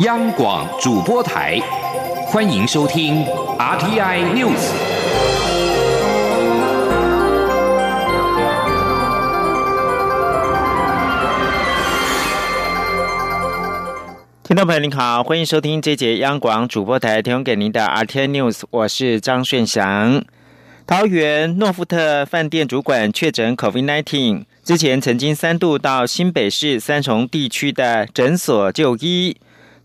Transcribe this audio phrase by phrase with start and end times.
[0.00, 1.58] 央广主播台，
[2.28, 3.24] 欢迎收听
[3.58, 4.70] RTI News。
[14.44, 20.24] 听众朋友您好，欢迎收听这节央广主播台提供给您的 RTI News，我是张顺祥。
[20.86, 29.36] 桃园诺富特饭店主管确诊 COVID-19，之前曾经三度到新北市三重地区的诊所就医。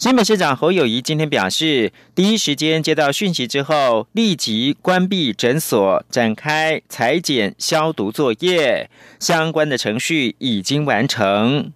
[0.04, 11.72] 新北市长侯友谊今天表示，第一时间接到讯息之后，立即关闭诊所，展开裁剪消毒作业，相关的程序已经完成。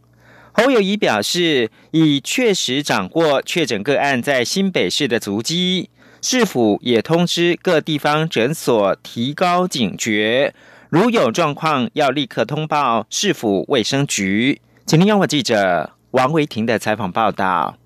[0.52, 5.90] 侯友谊表示，已确实掌握确诊个案在新北市的足迹。
[6.21, 10.54] 市府也通知各地方诊所提高警觉，
[10.90, 14.59] 如有状况要立刻通报市府卫生局。
[14.85, 17.77] 请听央广记者王维婷的采访报道。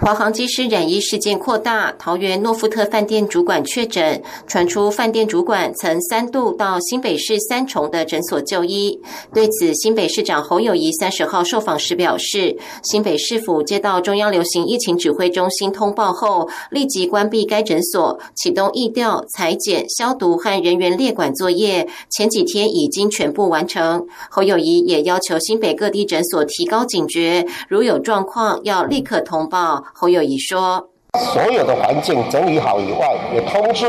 [0.00, 9.00] 华航机师染疫事件扩大，桃园诺富特饭店主管确诊，传出饭店主管曾三度到新北市三重的诊所就医。
[9.34, 24.06] 对此，新北市长侯友谊三十号受访时表示，新北市府接到中央流行疫情指挥中心通报后，立即关闭该诊所，启动疫调、裁剪、消毒和人员列管作业，前几天已经全部完成。
[24.30, 29.84] 侯友谊也要求新北各地诊所提高警觉，如有状况要立刻通报。
[29.94, 30.88] 侯友谊说
[31.32, 33.86] ：“所有的环境整理好以外，也通知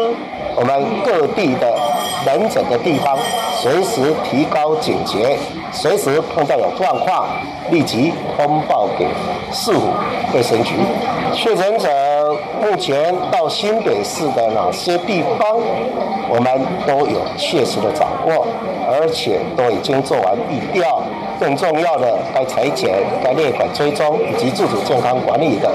[0.56, 1.78] 我们各地的
[2.26, 3.18] 门诊的地方，
[3.62, 5.38] 随时提高警觉，
[5.72, 7.28] 随时碰到有状况，
[7.70, 9.08] 立即通报给
[9.52, 9.90] 市府
[10.34, 10.74] 卫生局。
[11.36, 11.88] 确诊者
[12.62, 15.58] 目前到新北市的哪些地方，
[16.30, 18.48] 我们都有确实的掌握，
[18.88, 21.04] 而且都已经做完预调。”
[21.40, 25.72] 更重要的，该裁剪、该列管追踪以及自主健康管理的，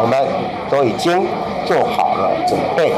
[0.00, 0.24] 我们
[0.70, 1.26] 都已经
[1.66, 2.92] 做好了准备。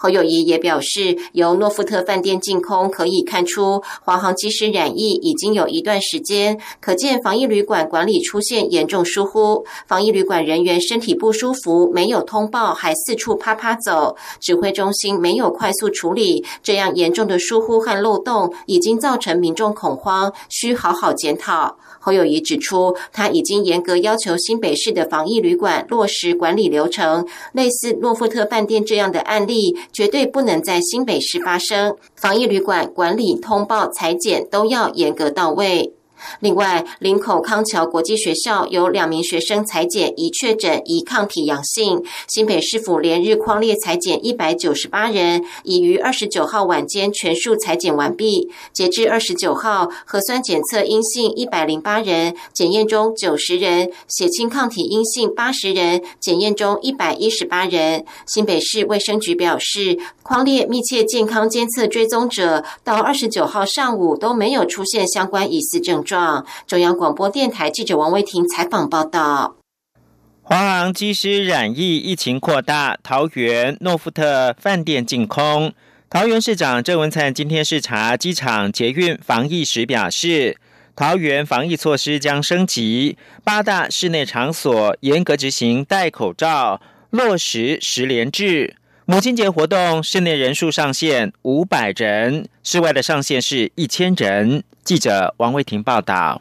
[0.00, 9.66] 侯友谊也表示，由诺富特饭店净空可以看出，华航机师染疫已经有一段时间，可见防疫旅馆管理出现严重疏忽。
[9.86, 21.76] 防疫旅馆人员身体不舒服，没有通报，还四处啪啪走，指挥中心没有快速处理，这样严重的疏忽和漏洞，已经造成民众恐慌，需好好检讨。
[22.00, 31.94] 侯友谊指出，他已经严格要求新北市的防疫旅馆落实管理流程，类似诺富特饭店这样的案例，绝对不能在新北市发生。
[32.16, 35.92] 防疫旅馆管理、通报、裁剪都要严格到位。
[36.40, 48.50] 另外，林口康桥国际学校有两名学生裁剪已确诊疑抗体阳性，新北市府连日框列裁剪一百九十八人，已于二十九号晚间全数裁剪完毕。
[48.72, 58.04] 截至二十九号，核酸检测阴性一百零八人，检验中九十人，血清抗体阴性八十人，检验中一百一十八人。
[58.26, 66.09] 新北市卫生局表示，框列密切健康监测追踪者到二十九号上午都没有出现相关疑似症状。
[66.66, 69.56] 中央广播电台记者王维婷采访报道：
[70.42, 75.72] 华航机师染疫，疫情扩大，桃园诺富特饭店净空。
[76.08, 80.56] 桃园市长郑文灿今天视察机场捷运防疫时表示，
[80.96, 88.74] 桃园防疫措施将升级，八大室内场所严格执行戴口罩，落实十连制。
[89.06, 94.64] 母亲节活动室内人数上限五百人，室外的上限是一千人。
[94.82, 96.40] 记者王维婷报道。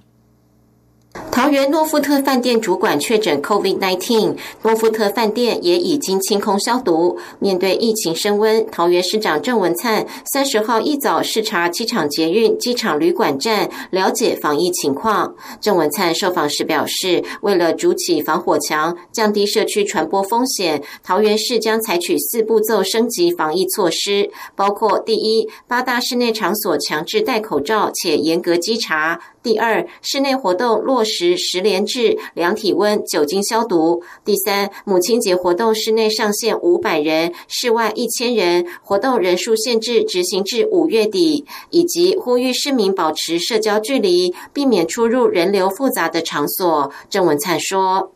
[1.13, 7.17] 桃园诺富特饭店主管确诊 COVID-19，诺富特饭店也已经清空消毒。
[7.39, 15.33] 面对疫情升温，桃园市长郑文灿三十号一早视察机场捷运机场旅馆站，了解防疫情况。
[15.59, 29.19] 郑文灿受访时表示，为了筑起防火墙，降低社区传播风险，桃园市将采取四步骤升级防疫措施，包括第一，八大室内场所强制戴口罩且严格稽查。
[29.41, 34.03] 第二，室内活动落实十连制，量体温、酒精消毒。
[34.25, 46.91] 第三，母亲节活动室内上限五百人，室外一千人，活动人数限制执行至五月底，以及呼吁市民保持社交距离，避免出入人流复杂的场所。
[47.09, 48.11] 郑文灿说：“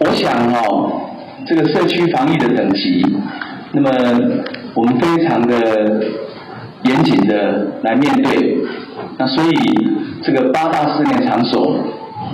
[0.00, 1.00] 我想哦，
[1.46, 3.06] 这个社区防疫的等级，
[3.72, 3.90] 那么
[4.74, 6.02] 我们非常的
[6.82, 8.58] 严谨的来面对。
[9.20, 9.54] 那所以。”
[10.22, 11.82] 这个八大室内场所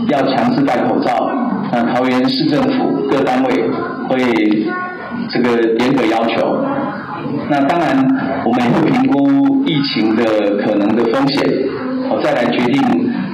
[0.09, 1.31] 要强制戴口罩，
[1.71, 3.71] 那桃园市政府各单位
[4.09, 4.19] 会
[5.31, 6.65] 这个严格要求。
[7.49, 7.97] 那当然，
[8.45, 10.25] 我们也会评估疫情的
[10.57, 11.49] 可能的风险，
[12.11, 12.83] 我再来决定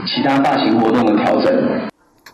[0.05, 1.92] 其他大型活动的调整。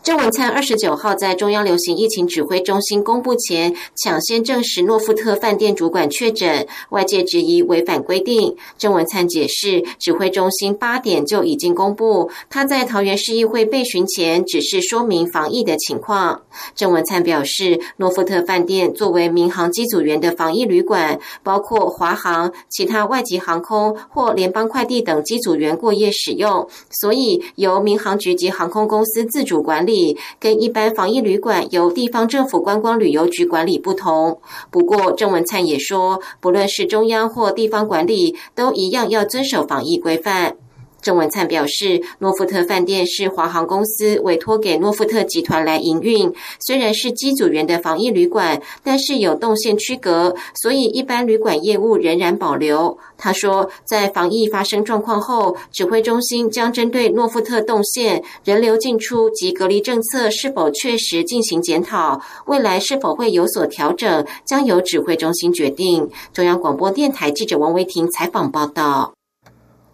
[0.08, 8.56] 郑文灿二十九号在中央流行疫情指挥中心公布前，抢先证实诺富特饭店主管确诊，外界质疑违反规定。
[8.78, 16.40] 郑文灿解释，指挥中心八点就已经公布，他在桃园市议会备询前，只是说明防疫的情况。
[16.74, 29.97] 郑文灿表示，诺富特饭店作为民航机组员的防疫旅馆，包括华航、其他外籍航空或联邦快递等机组员过夜使用，所以由民航局及航空公司自主管理，
[30.38, 34.40] 跟一般防疫旅馆由地方政府观光旅游局管理不同。
[34.70, 40.56] 不过，郑文灿也说，不论是中央或地方管理，都一样要遵守防疫规范。
[41.00, 46.32] 郑文灿表示，诺富特饭店是华航公司委托给诺富特集团来营运。
[46.60, 52.98] 虽然是机组员的防疫旅馆，但是有动线区隔，所以一般旅馆业务仍然保留。
[53.16, 66.08] 他说，在防疫发生状况后，指挥中心将针对诺富特动线、人流进出及隔离政策是否确实进行检讨，未来是否会有所调整，将由指挥中心决定。
[66.32, 69.17] 中央广播电台记者王维婷采访报道。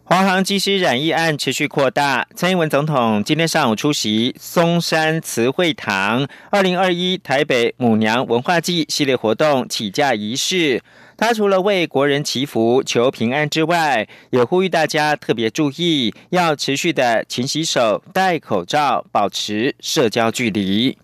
[0.06, 10.82] 华航机师染疫案持续扩大，蔡英文总统今天上午出席松山慈惠堂二零二一台北母娘文化祭系列活动起驾仪式。
[11.16, 20.98] 他除了为国人祈福求平安之外，也呼吁大家特别注意，要持续的勤洗手、戴口罩、保持社交距离。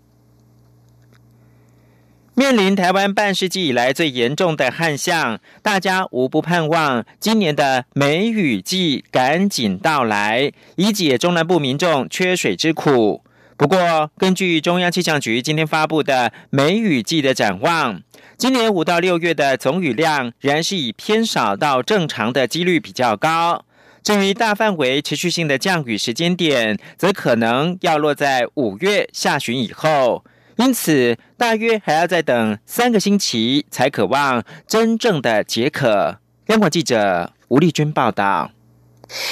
[2.40, 13.22] 面临台湾半世纪以来最严重的旱象，大家无不盼望今年的梅雨季赶紧到来，以解中南部民众缺水之苦。
[13.58, 18.00] 不过，根据中央气象局今天发布的梅雨季的展望，
[18.38, 23.66] 今年五到六月的总雨量仍然是以偏少到正常的几率比较高。
[24.02, 30.24] 至于大范围持续性的降雨时间点，则可能要落在五月下旬以后。
[30.60, 36.18] 因此，大约还要再等三个星期，才渴望真正的解渴。
[36.48, 38.50] 央广记者吴丽君报道。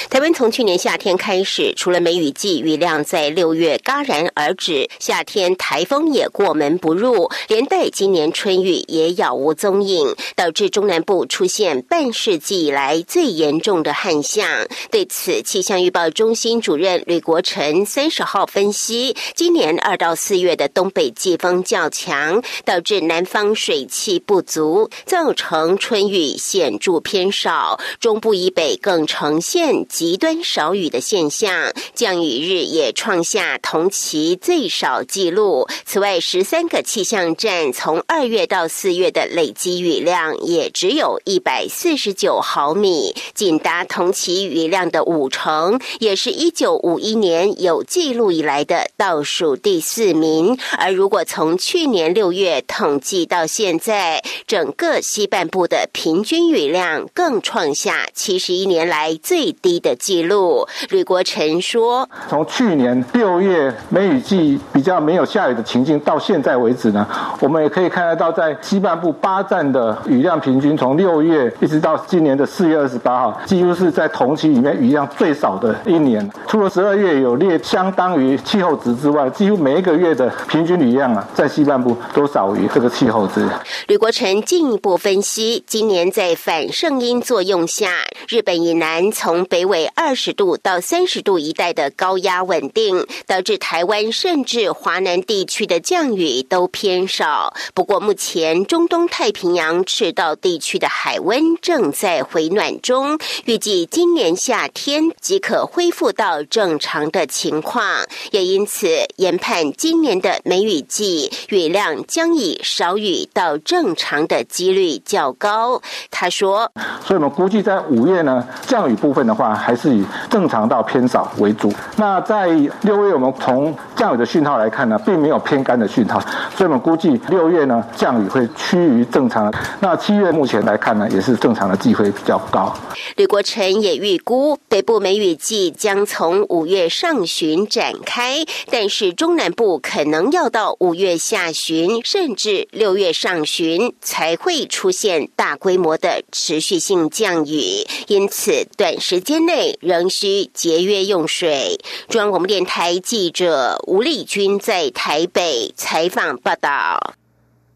[0.09, 14.49] 台湾从去年夏天开始，除了梅雨季雨量在六月戛然而止，夏天台风也过门不入，连带今年春雨也杳无踪影，导致中南部出现半世纪以来最严重的旱象。
[14.91, 29.68] 对此，气象预报中心主任吕国成三十号分析，今年二到四月的东北季风较强，导致南方水汽不足，造成春雨显著偏少，中部以北更呈现。
[29.87, 35.67] 极端少雨的现象，降雨日也创下同期最少纪录。
[35.85, 50.57] 此外，十三个气象站从二月到四月的累积雨量也只有一百四十九毫米，仅达同期雨量的五成，也是一九五一年有记录以来的倒数第四名。
[50.77, 59.55] 而如果从去年六月统计到现在，整个西半部的平均雨量更创下七十一年来最。
[59.61, 67.07] 低的记录，吕国成说：“从去年六月梅雨季比较没有下雨的情境到现在为止呢，
[67.39, 76.29] 我们也可以看得到，在西半部八站的雨量平均，从六月一直到今年的四月二十八号，几乎是在同期里面雨量最少的一年。
[76.47, 83.47] 除了十二月有列相当于气候值之外，几乎每一个月的平均雨量啊，在西半部都少于这个气候值。”
[83.87, 87.89] 吕国成进一步分析，今年在反圣音作用下，
[88.27, 97.53] 日本以南从北纬二十度到三十度一带的高压稳定，导致台湾甚至华南地区的降雨都偏少。
[97.73, 108.05] 不过，目前中东太平洋赤道地区的海温正在回暖中，预计今年夏天即可恢复到正常的情况。
[108.31, 115.81] 也因此，研判今年的梅雨季雨量将以少雨到正常的几率较高。
[116.11, 116.71] 他说
[117.03, 121.71] ：“所以我们估计在五月呢，降雨部分的。”话还是以正常到偏少为主。
[121.95, 122.47] 那在
[122.81, 126.19] 六月，我们从降雨的讯号来看呢，并没有偏干的讯号，
[126.53, 129.49] 所以我们估计六月呢降雨会趋于正常。
[129.79, 132.75] 那七月目前来看呢，也是正常的机会比较高。
[133.15, 147.87] 吕国成也预估，北部梅雨季将从五月上旬展开，但是中南部可能要到五月下旬，甚至六月上旬才会出现大规模的持续性降雨。
[148.07, 149.39] 因此，短时间。
[149.39, 151.77] 间内仍需节约用水。
[152.09, 157.13] 中央广播电台记者吴丽君在台北采访报道。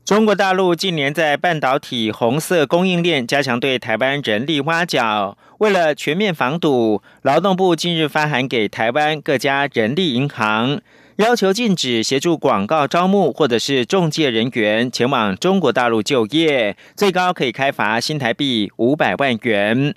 [0.03, 10.81] 中国大陆近年在半导体红色供应链加强对台湾人力挖角，为了全面防堵，劳动部近日发函给台湾各家人力银行，
[11.15, 19.95] 要求禁止协助广告招募或者是中介人员前往中国大陆就业，最高可以开罚新台币五百万元。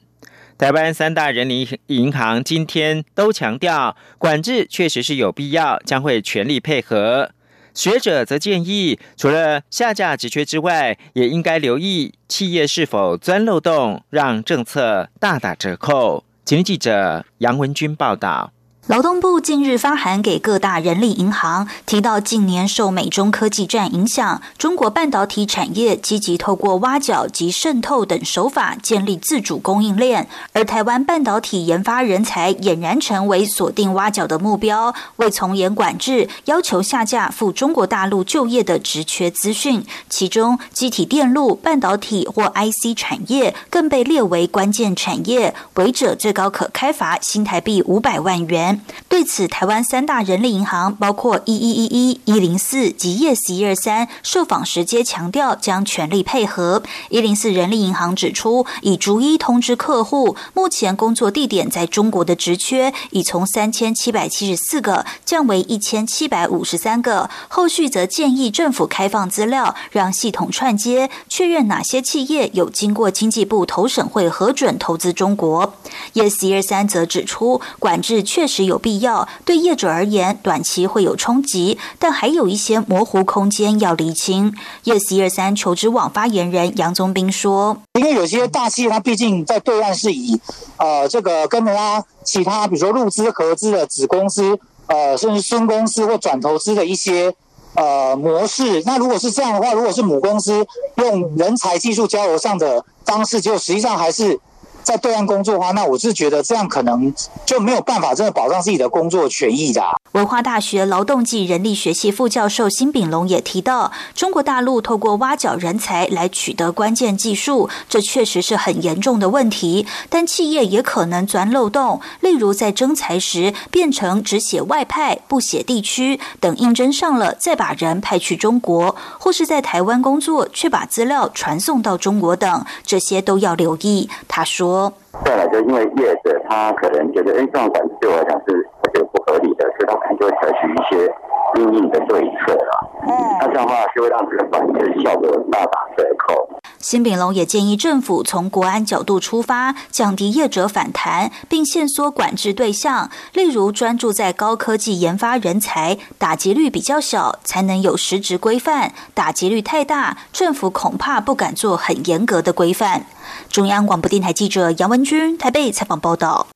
[0.58, 7.30] 台湾三大人民银行今天都强调，管制确实是有必要，将会全力配合。
[7.74, 16.24] 学者则建议，除了下架职缺之外，也应该留意企业是否钻漏洞，让政策大打折扣。
[16.46, 18.52] 请记者杨文军报道。
[18.86, 34.94] 劳动部近日发函给各大人力银行，提到近年受美中科技战影响，中国半导体产业积极透过挖角及渗透等手法建立自主供应链，而台湾半导体研发人才俨然成为锁定挖角的目标。
[35.16, 48.75] 为从严管制，要求下架赴中国大陆就业的职缺资讯，其中机体电路、半导体或 IC 产业更被列为关键产业，违者最高可开罚新台币五百万元。
[49.08, 56.82] 对此，台湾三大人力银行，包括一一一一、一零四及 Yes 一二三，受访时皆强调将全力配合。
[57.08, 67.30] 一零四人力银行指出，已逐一通知客户，目前工作地点在中国的职缺已从三千七百七十四个降为一千七百五十三个。
[67.48, 75.72] 后续则建议政府开放资料，让系统串接，确认哪些企业有经过经济部投审会核准投资中国。
[76.12, 78.65] Yes 一二三则指出，管制确实。
[78.66, 84.54] 有必要对业者而言，短期会有冲击，但还有一些模糊空间要厘清。
[84.84, 90.38] Yes 一二三求职网发言人杨宗斌说：“因为有些大企业，它毕竟在对岸是以
[90.76, 94.58] 呃这个跟人家其他，比如说入资合资的子公司，
[94.88, 97.32] 呃甚至孙公司或转投资的一些
[97.74, 98.82] 呃模式。
[98.84, 104.38] 那如果是这样的话，如果是母公司用人才技术交流上的方式，就实际上还是。”
[104.86, 107.12] 在对岸工作的话，那我是觉得这样可能
[107.44, 109.82] 就没有办法真的保障自己的工作权益的。
[110.12, 119.84] 文化大学劳动暨人力学系副教授辛炳龙也提到，中国大陆透过挖角人才来取得关键技术，这确实是很严重的问题。
[120.08, 134.08] 但企业也可能钻漏洞，例如在征才时变成只写外派不写地区，等应征上了再把人派去中国，或是在台湾工作却把资料传送到中国等，这些都要留意。
[134.28, 134.75] 他说。
[135.24, 141.12] 再来，就因为业者他可能觉得，哎，这种管制对我来讲是我觉得不合理的，所以他可能就会采取一些
[141.56, 142.90] 应应的对策了。
[143.08, 146.48] 嗯，那这样的话就会让这个管制效果大打折扣。
[146.78, 163.06] 辛炳龙也建议政府从国安角度出发，降低业者反弹，并限缩管制对象，例如专注在高科技研发人才，打击率比较小，才能有实质规范；打击率太大，政府恐怕不敢做很严格的规范。
[163.50, 166.48] 中央广播电台记者杨文君台北采访报道。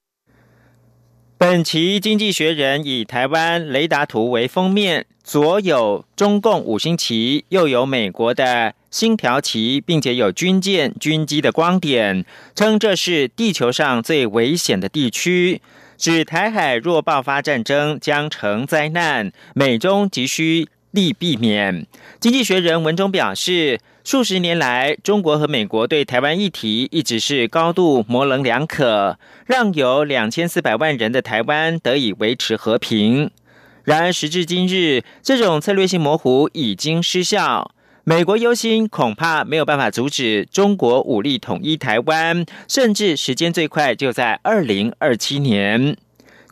[1.38, 15.62] 本期《经济学人》以台湾雷达图为封面，左有中共五星旗，右有美国的星条旗，并且有军舰、军机的光点，称这是地球上最危险的地区，
[15.96, 21.82] 指台海若爆发战争将成灾难，美中急需力避免。
[22.20, 23.80] 《经济学人》文中表示。
[24.02, 33.30] 数十年来，中国和美国对台湾议题一直是高度模棱两可，让有两千四百万人的台湾得以维持和平。
[33.84, 37.72] 然而，时至今日，这种策略性模糊已经失效。
[38.04, 45.96] 美国忧心，恐怕没有办法阻止中国武力统一台湾，甚至时间最快就在二零二七年。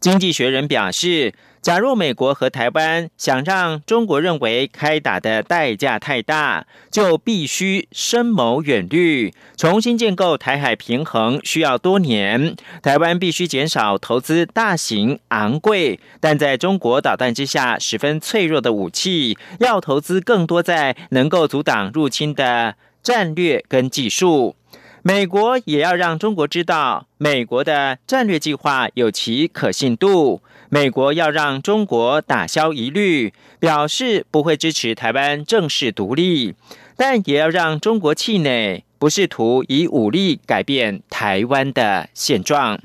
[0.00, 1.32] 经济学人表示。
[1.60, 12.54] 假如美国和台湾想让中国认为开打的代价太大，就必须深谋远虑，重新建构台海平衡需要多年。
[12.82, 24.54] 台湾必须减少投资大型、昂贵，但在中国导弹之下十分脆弱的武器，要投资更多在能够阻挡入侵的战略跟技术。
[25.02, 30.42] 美国也要让中国知道，美国的战略计划有其可信度。
[30.70, 36.54] 美国要让中国打消疑虑，表示不会支持台湾正式独立，
[36.94, 42.78] 但也要让中国气馁，不试图以武力改变台湾的现状。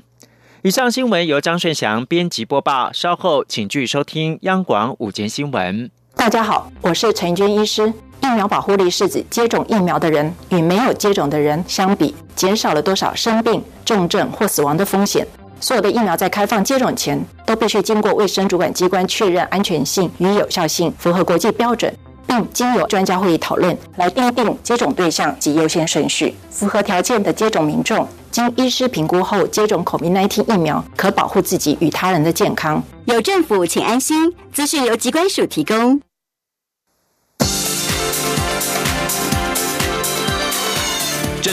[0.62, 5.90] 以上新闻由张顺祥编辑播报，稍后请继续收听央广午间新闻。
[6.16, 7.92] 大家好，我是陈娟医师。
[8.22, 15.26] 疫苗保护力是指接种疫苗的人与没有接种的人相比，减少了多少生病、重症或死亡的风险。
[15.60, 21.94] 所有的疫苗在开放接种前，都必须经过卫生主管机关确认安全性与有效性符合国际标准，
[22.26, 26.34] 并经由专家会议讨论来定定接种对象及优先顺序。
[26.50, 28.06] 符合条件的接种民众。
[28.30, 32.82] 经医师评估后接种 COVID-19 疫苗，可保护自己与他人的健康。
[33.04, 34.34] 有政府，请安心。
[34.52, 36.00] 资讯由机关署提供。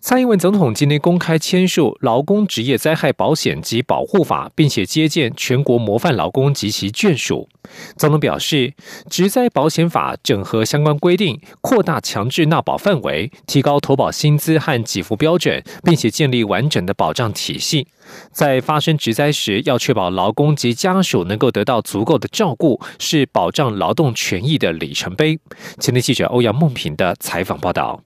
[0.00, 7.48] 蔡英文总统今天公开签署《劳工职业灾害保险及保护法》，并且接见全国模范劳工及其眷属。
[7.96, 8.68] 总统表示，
[9.10, 17.88] 《职灾保险法》整合相关规定，扩大强制纳保范围，提高投保薪资和给付标准，并且建立完整的保障体系。
[18.30, 25.40] 在发生职灾时，要确保劳工及家属能够得到足够的照顾，是保障劳动权益的里程碑。
[25.80, 28.00] 前天记者欧阳梦平的采访报道。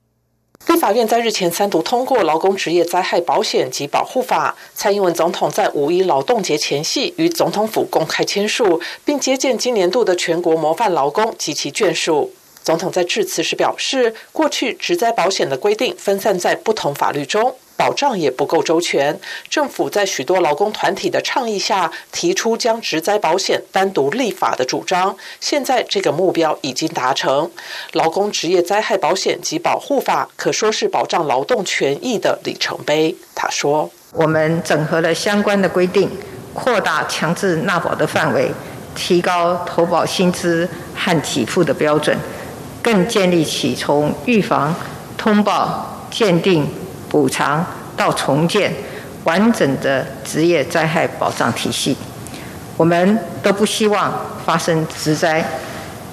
[0.68, 12.32] 立法院在日前三读通过《劳工职业灾害保险及保护法》，蔡英文总统在五一劳动节前夕与总统府公开签署，并接见今年度的全国模范劳工及其眷属。
[12.62, 17.56] 总统在致辞时表示，过去职灾保险的规定分散在不同法律中。
[17.82, 19.18] 保障也不够周全，
[19.50, 25.16] 政府在许多劳工团体的倡议下，提出将职灾保险单独立法的主张。
[25.40, 27.50] 现在这个目标已经达成，
[27.94, 33.16] 劳工职业灾害保险及保护法可说是保障劳动权益的里程碑。
[33.34, 36.08] 他说：“我们整合了相关的规定，
[36.54, 38.52] 扩大强制纳保的范围，
[38.94, 42.16] 提高投保薪资和给付的标准，
[42.80, 44.72] 更建立起从预防、
[45.18, 46.64] 通报、鉴定。”
[47.12, 47.62] 补偿
[47.94, 48.72] 到重建
[49.24, 51.94] 完整的职业灾害保障体系，
[52.78, 54.10] 我们都不希望
[54.46, 55.44] 发生职灾，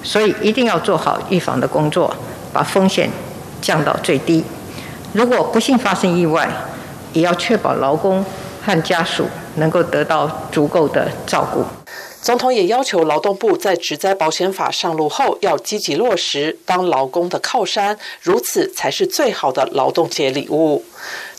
[0.02, 2.14] 所以一定要做好预防的工作，
[2.52, 3.08] 把风险
[3.62, 4.44] 降到最低。
[5.14, 6.46] 如果不幸发生意外，
[7.14, 8.22] 也要确保劳工
[8.62, 11.64] 和家属能够得到足够的照顾。
[12.22, 20.84] 总统也要求劳动部在职灾保险法上路后，要积极落实当劳工的靠山，如此才是最好的劳动节礼物。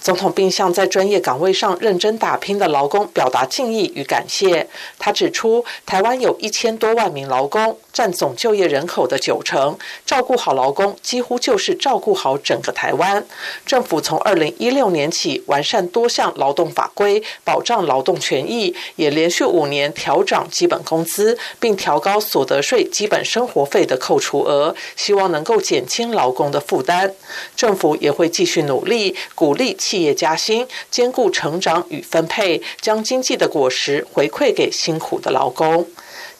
[0.01, 4.67] 总统并向在专业岗位上认真打拼的劳工表达敬意与感谢。
[4.97, 9.77] 他指出，台湾有一千多万名劳工，占总就业人口的九成。
[10.05, 13.25] 照顾好劳工，几乎就是照顾好整个台湾。
[13.65, 27.13] 政府从二零一六年起完善多项劳动法规，保障劳动权益，也连续五年调涨基本工资，并调高所得税基本生活费的扣除额，希望能够减轻劳工的负担。
[27.55, 29.71] 政府也会继续努力，鼓励。
[29.81, 35.87] 企业加薪，兼顾成长与分配，将经济的果实回馈给辛苦的劳工。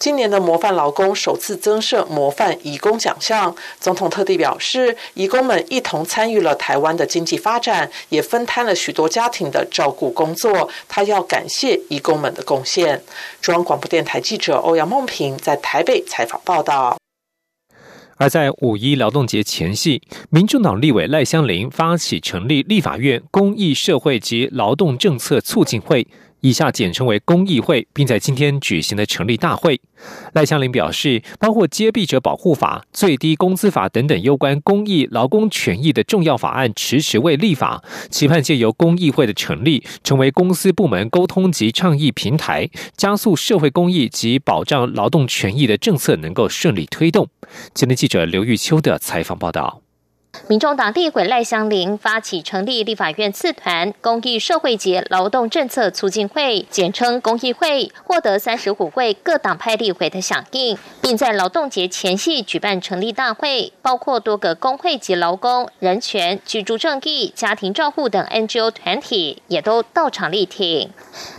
[0.01, 10.67] 今年的模范劳工首次增设模范义工奖项，总统特地表示，义工们一同参与了台湾的经济发展，也分摊了许多家庭的照顾工作。
[10.89, 13.03] 他要感谢义工们的贡献。
[13.41, 16.97] 中央广播电台记者欧阳梦平在台北采访报道。
[18.17, 26.07] 而在五一劳动节前夕，民众党立委赖香林发起成立立法院公益社会及劳动政策促进会。
[26.41, 29.80] 以下简称为公益会，并在今天举行的成立大会。
[30.34, 47.30] 赖香林表示，包括接弊者保护法、最低工资法等等有关公益劳工权益的重要法案，迟迟未立法，期盼借由公益会的成立，成为公司部门沟通及倡议平台，加速社会公益及保障劳动权益的政策能够顺利推动。
[47.73, 49.82] 今天记者刘玉秋的采访报道。
[50.47, 70.89] 民众党立委赖香林发起成立立法院次团公益社会节劳动政策促进会，简称公益会，获得三十五位各党派立委的响应，并在劳动节前夕举办成立大会，包括多个工会及劳工、人权、居住正义、家庭照护等 NGO 团体也都到场力挺。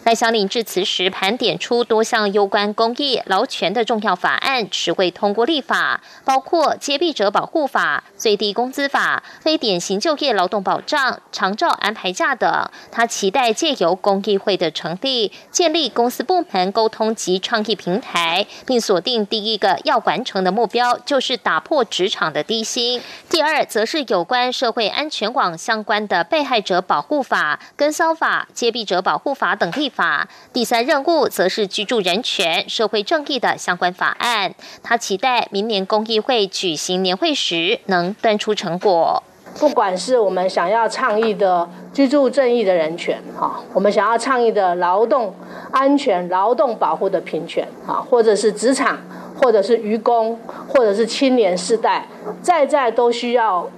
[0.05, 8.82] 赖香林致辞时盘点出多项有关公益劳权的重要法案迟未通过立法，包括接弊者保护法、最低工资。
[8.83, 34.53] 司法、非典型就业劳动保障、长照安排假等，他期待借由公益会的成立，建立公司部门沟通及倡议平台，并锁定第一个要完成的目标，就是打破职场的低薪；第二，则是有关社会安全网相关的被害者保护法、跟骚法、接弊者保护法等立法；第三任务，则是居住人权、社会正义的相关法案。
[34.83, 38.72] 他期待明年公益会举行年会时，能端出成。
[38.79, 39.23] 果，
[39.59, 45.35] 不管是我们想要倡议的居住正义的人权，哈，我们想要倡议的劳动
[45.71, 48.99] 安全、劳动保护的平权，哈，或者是职场，
[49.41, 52.07] 或者是愚工，或者是青年世代，
[52.41, 53.69] 在在都需要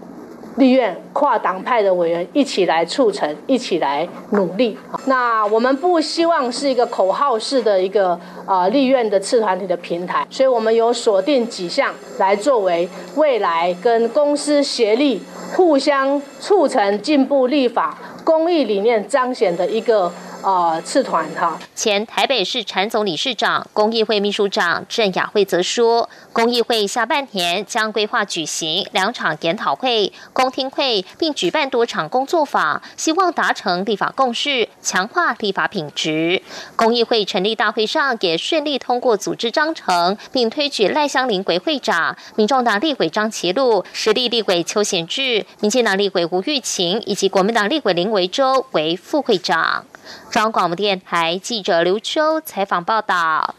[0.57, 4.79] 立院跨党派的委员一起来促成，一起来努力。
[5.07, 15.21] 那我们不希望是一个口号式的一个呃立院的次团体的平台，所以我们有锁定几项来作为未来跟公司协力、
[15.55, 20.13] 互相促成进步立法、公益理念彰显的一个。
[20.45, 21.59] 呃，次团哈。
[21.75, 36.43] 前台北市产总理事长、公益会秘书长郑雅慧则说，公益会下半年将规划举行两场研讨会、公听会，并举办多场工作坊，希望达成立法共识，强化立法品质。
[36.77, 49.87] 公益会成立大会上也顺利通过组织章程，并推举赖香林为会长，民众党立委张其禄、实力立委邱显志、民进党立委吴玉琴以及国民党立委林维洲为副会长。
[50.35, 53.55] 中央广播电台记者刘秋采访报道。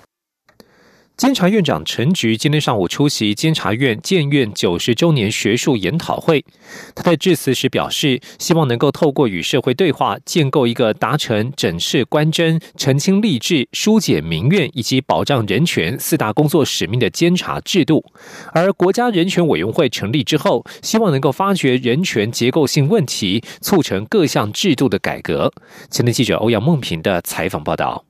[1.17, 6.43] 监察院长陈菊今天上午出席监察院建院九十周年学术研讨会。
[6.93, 18.04] 他在致辞时表示，希望能够透过与社会对话，建构一个达成整治官箴、澄清吏治、疏解民怨以及保障人权四大工作使命的监察制度。
[18.51, 25.54] 而国家人权委员会成立之后，希望能够发掘人权结构性问题，促成各项制度的改革。
[25.89, 28.04] 前天记者欧阳梦平的采访报道。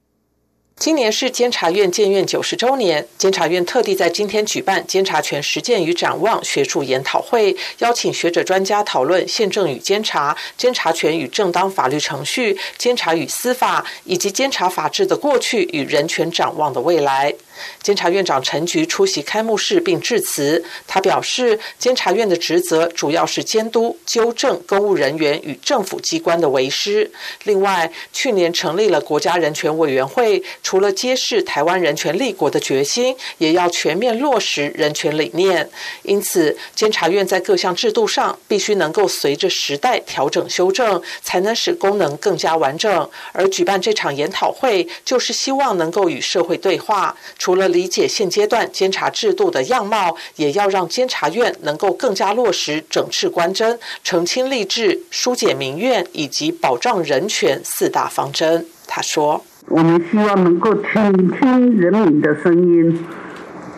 [0.78, 17.34] 今年是监察院建院九十周年，监察院特地在今天举办监察权实践与展望学术研讨会，邀请学者专家讨论宪政与监察、监察权与正当法律程序、监察与司法，以及监察法治的过去与人权展望的未来。
[17.82, 20.63] 监察院长陈菊出席开幕式并致辞。
[20.88, 27.12] 他表示，监察院的职责主要是监督、纠正公务人员与政府机关的为师。
[27.44, 35.70] 另外，去年成立了国家人权委员会，除了揭示台湾人权立国的决心，也要全面落实人权理念。
[36.04, 43.10] 因此，监察院在各项制度上必须能够随着时代调整修正，才能使功能更加完整。
[43.32, 47.15] 而举办这场研讨会，就是希望能够与社会对话。
[47.45, 58.65] 除了理解现阶段监察制度的样貌，也要让监察院能够更加落实整治官箴、澄清吏治、疏解民怨以及保障人权四大方针。
[58.88, 63.05] 他说：“我们希望能够倾听人民的声音，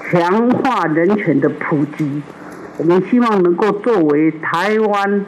[0.10, 2.21] 强化人权的普及。
[2.77, 5.25] 我们希望能够作为台湾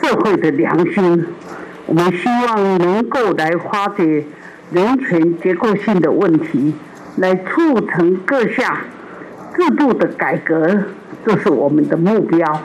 [0.00, 1.26] 社会的良心，
[1.84, 4.24] 我们希望能够来化解
[4.72, 6.72] 人权结构性的问题。”
[7.16, 8.76] 来促成各项
[9.56, 10.84] 制度的改革，
[11.24, 12.60] 这是我们的目标。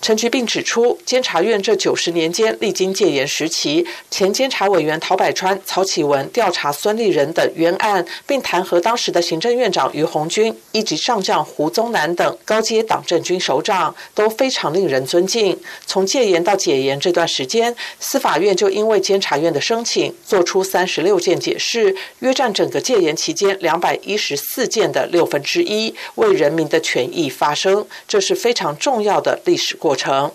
[0.00, 15.58] 陈菊并指出，监察院这九十年间历经戒严时期，前监察委员陶百川、曹启文调查孙立人等冤案，并弹劾当时的行政院长于鸿钧、一级上将胡宗南等高阶党政军首长，都非常令人尊敬。
[15.84, 30.30] 从戒严到解严这段时间，司法院就因为监察院的申请，做出三十六件解释，约占整个戒严期间两百一十四件的六分之一，为人民的权益发声，这是非常重要的历史过程。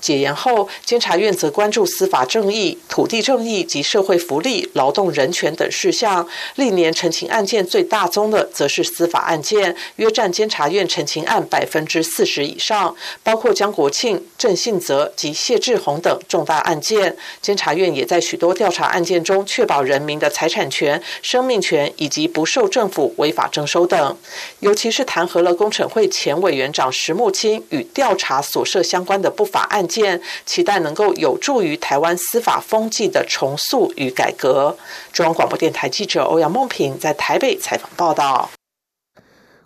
[0.00, 6.26] 解严后，监察院则关注司法正义、土地正义及社会福利、劳动人权等事项。
[6.54, 17.16] 历年陈情案件最大宗的，则是司法案件，约占监察院陈情案百分之四十以上，包括江国庆、郑信泽及谢志宏等重大案件。
[17.42, 24.16] 监察院也在许多调查案件中，确保人民的财产权、生命权以及不受政府违法征收等。
[24.60, 29.86] 尤其是弹劾了工程会前委员长石木清与调查所涉相关的不法案。
[29.90, 34.78] 件，期待能够有助于台湾司法风气的重塑与改革。
[35.12, 38.50] 中央广播电台记者欧阳梦平在台北采访报道。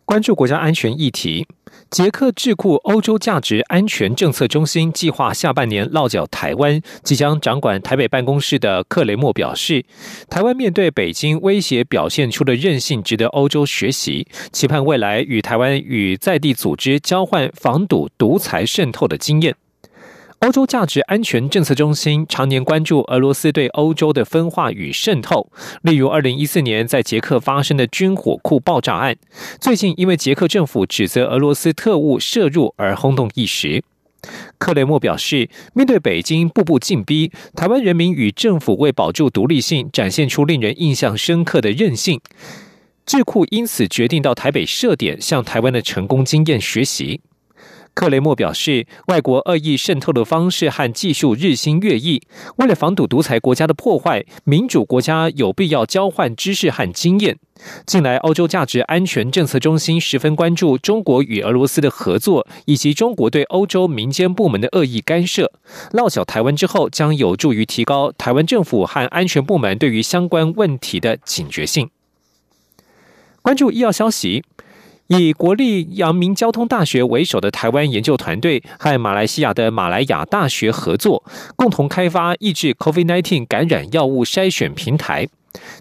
[0.06, 1.46] 关注国家安全议题，
[1.90, 9.86] 捷克智库欧洲价值安全政策中心计划下半年落脚台湾，即将掌管台北办公室的克雷默表示，
[10.28, 19.56] 台湾面对北京威胁表现出的韧性，值得欧洲学习，期盼未来与台湾与在地组织交换防堵独裁渗透的经验。
[20.44, 29.16] 欧洲价值安全政策中心常年关注俄罗斯对欧洲的分化与渗透，例如2014年在捷克发生的军火库爆炸案，
[29.58, 33.82] 最近因为捷克政府指责俄罗斯特务涉入而轰动一时。
[34.58, 42.20] 克雷默表示，面对北京步步进逼，台湾人民与政府为保住独立性，展现出令人印象深刻的韧性。
[43.06, 47.22] 智库因此决定到台北设点，向台湾的成功经验学习。
[47.94, 52.20] 克雷默表示，外国恶意渗透的方式和技术日新月异。
[52.56, 57.38] 为了防堵独裁国家的破坏，民主国家有必要交换知识和经验。
[57.86, 65.52] 近来，欧洲价值安全政策中心十分关注中国与俄罗斯的合作，以及中国对欧洲民间部门的恶意干涉。
[65.92, 71.88] 落脚台湾之后，将有助于提高台湾政府和安全部门对于相关问题的警觉性。
[73.40, 74.42] 关注医药消息。
[75.08, 81.22] 以国立阳明交通大学为首的台湾研究团队和马来西亚的马来亚大学合作，
[81.56, 85.28] 共同开发抑制 COVID-19 感染药物筛选平台。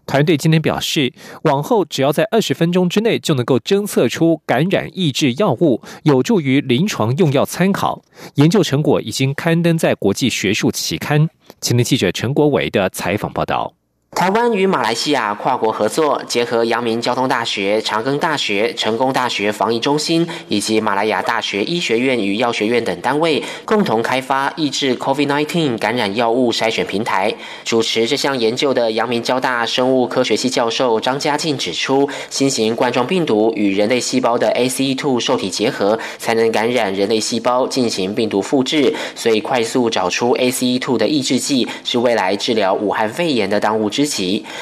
[0.05, 8.03] 团队今天表示，往后只要在二十分钟之内就能够侦测出感染抑制药物，有助于临床用药参考。
[8.36, 11.29] 研究成果已经刊登在国际学术期刊。
[11.62, 13.73] 青年记者陈国伟的采访报道。
[14.15, 27.34] 台湾与马来西亚跨国合作，结合阳明交通大学、长庚大学、成功大学防疫中心以及马来亚大学医学院与药学院等单位，共同开发抑制 COVID-19 感染药物筛选平台。
[27.65, 44.02] 主持这项研究的阳明交大生物科学系教授张家进指出，新型冠状病毒与人类细胞的 ACE2 受体结合，才能感染人类细胞进行病毒复制，所以快速找出 ACE2 的抑制剂，是未来治疗武汉肺炎的当务之。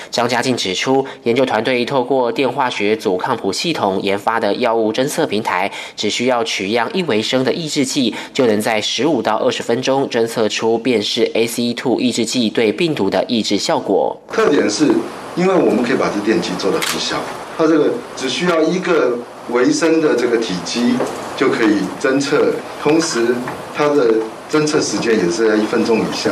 [0.10, 14.20] 张家静指出，研究团队透过电化学阻抗谱系统研发的药物侦测平台，只需要取样一微升的抑制剂，就能在十五到二十分钟侦测出辨识 ACE2 抑制剂对病毒的抑制效果。
[14.32, 14.88] 特点是，
[15.36, 17.18] 因为我们可以把这电极做得很小，
[17.58, 19.18] 它这个只需要一个
[19.50, 20.96] 微升的这个体积
[21.36, 23.36] 就可以侦测，同时
[23.76, 24.14] 它的
[24.50, 26.32] 侦测时间也是在一分钟以下。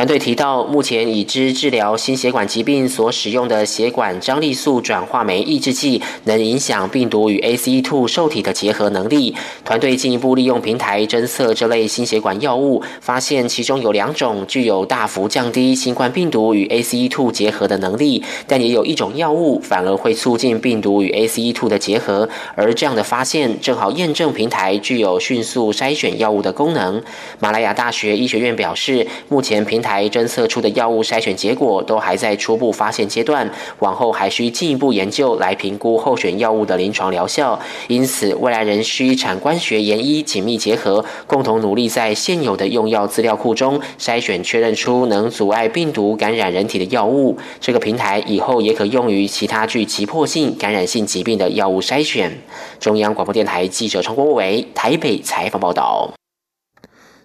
[0.00, 9.34] 团队提到，目前已知治疗心血管疾病所使用的血管张力素转化酶抑制剂，能影响病毒与 ACE2 受体的结合能力。
[9.62, 22.26] 团队进一步利用平台侦测这类心血管药物，发现其中有两种具有大幅降低新冠病毒与 ACE2 结合的能力，但也有一种药物反而会促进病毒与 ACE2 的结合。
[22.54, 27.02] 而这样的发现正好验证平台具有迅速筛选药物的功能。
[27.38, 33.50] 马来亚大学医学院表示，目前平台侦测出的药物筛选结果都还在初步发现阶段，
[33.80, 37.58] 往后还需进一步研究来评估候选药物的临床疗效。
[37.88, 47.36] 因此，未来仍需产官学研医紧密结合，共同努力在现有的用药资料库中筛选确认出能阻碍病毒感染人体的药物。
[47.60, 52.38] 这个平台以后也可用于其他具急迫性感染性疾病的药物筛选。
[52.78, 56.12] 中央广播电台记者陈国伟台北采访报道。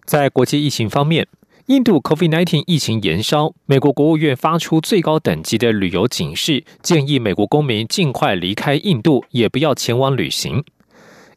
[0.05, 1.27] 在国际疫情方面。
[1.67, 10.63] 印度 COVID-19 疫情延烧，美国国务院发出最高等级的旅游警示，建议美国公民尽快离开印度，也不要前往旅行。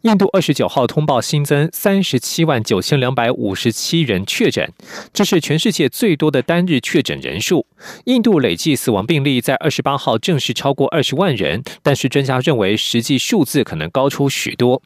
[0.03, 4.71] 印度二十九号通报新增三十七万九千两百五十七人确诊，
[5.15, 7.65] 这是全世界最多的单日确诊人数。
[8.05, 14.83] 印度累计死亡病例在二十八号正式超过二十万人，但是专家认为实际数字可能高出许多。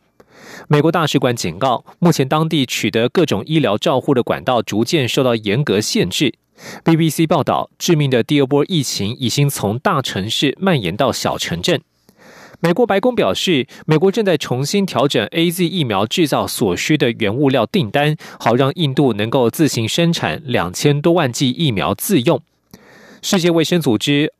[0.68, 6.34] 美国大使馆警告，目前当地取得各种医疗照护的管道逐渐受到严格限制。
[6.84, 11.80] BBC 报道，致命的第二波疫情已经从大城市蔓延到小城镇。
[12.60, 22.40] 美国白宫表示，美国正在重新调整 A Z 疫苗制造所需的原物料订单，好让印度能够自行生产两千多万剂疫苗自用。
[23.20, 24.32] 世界卫生组织。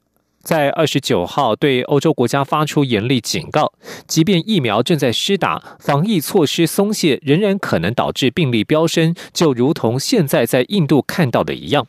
[0.43, 3.73] 在二十九号对欧洲国家发出严厉警告，
[4.07, 11.87] 即便疫苗正在施打，防疫措施松懈仍然可能导致病例飙升，就如同现在在印度看到的一样。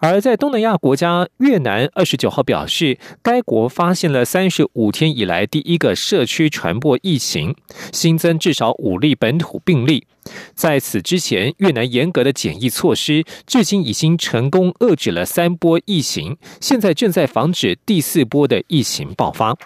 [0.00, 7.56] 而在东南亚国家越南，二十九号表示，该国发现了三十五天以来第一个社区传播疫情，
[7.92, 10.06] 新增至少五例本土病例。
[10.54, 19.56] 在此之前，越南严格的检疫措施至今已经成功遏制了三波疫情，现在正在防止第四波的疫情爆发。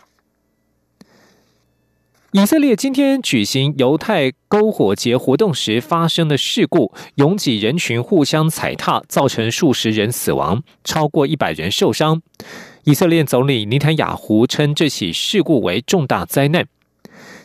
[2.34, 12.22] 以色列今天举行犹太篝火节活动时发生的事故，拥挤人群互相踩踏，造成数十人死亡，超过一百人受伤。
[12.84, 16.66] 以色列总理尼坦雅胡称这起事故为重大灾难。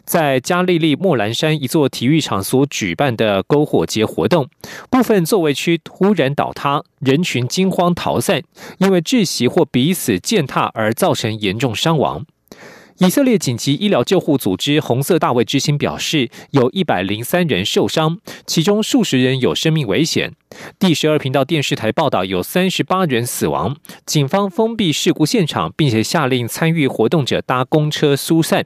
[0.08, 4.48] 在加利利莫兰山一座体育场所举办的篝火节活动，
[4.90, 8.42] 部分座位区突然倒塌，人群惊慌逃散，
[8.78, 12.26] 因为窒息或彼此践踏而造成严重伤亡。
[13.00, 18.18] 以色列紧急医疗救护组织红色大卫之星表示，有一百零三人受伤，
[18.48, 20.34] 其中数十人有生命危险。
[20.80, 23.76] 第十二频道电视台报道，有三十八人死亡。
[24.06, 28.66] 警方封闭事故现场，并且下令参与活动者搭公车疏散。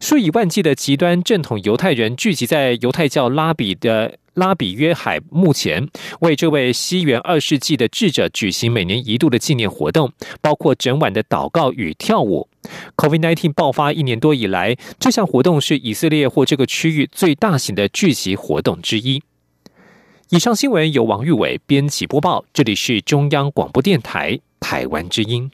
[0.00, 5.88] 数以万计的极端正统犹太人聚集在犹太教拉比的拉比约海墓前，
[6.20, 12.48] 为这位西元二世纪的智者举行每年一度的纪念活动，包括整晚的祷告与跳舞。
[12.96, 19.22] COVID-19 爆发一年多以来，这项活动是以色列或这个区域最大型的聚集活动之一。
[20.30, 25.50] 以上新闻由王玉伟编辑播报，这里是中央广播电台台湾之音。